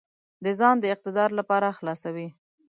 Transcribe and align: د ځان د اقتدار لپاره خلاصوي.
د 0.43 0.45
ځان 0.59 0.75
د 0.79 0.85
اقتدار 0.93 1.29
لپاره 1.39 1.75
خلاصوي. 1.77 2.27